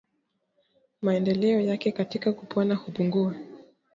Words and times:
Maendeleo 1.01 1.59
yake 1.61 1.91
katika 1.91 2.31
kupona 2.33 2.75
hupungua 2.75 3.35